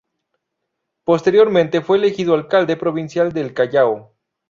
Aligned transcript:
Posteriormente 1.03 1.81
fue 1.81 1.97
elegido 1.99 2.33
alcalde 2.33 2.75
provincial 2.75 3.31
del 3.33 3.53
Callao. 3.53 4.15